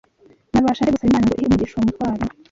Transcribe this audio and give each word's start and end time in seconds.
Nabasha 0.51 0.83
nte 0.83 0.91
gusaba 0.93 1.09
Imana 1.11 1.25
ngo 1.27 1.33
ihe 1.35 1.47
umugisha 1.47 1.73
uwo 1.75 1.83
mutwaro 1.87 2.23